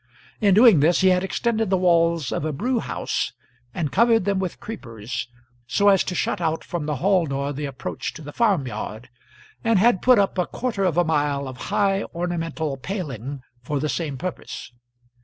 [0.39, 3.33] In doing this he had extended the walls of a brewhouse,
[3.71, 5.27] and covered them with creepers,
[5.67, 9.09] so as to shut out from the hall door the approach to the farm yard,
[9.63, 13.89] and had put up a quarter of a mile of high ornamental paling for the
[13.89, 14.71] same purpose.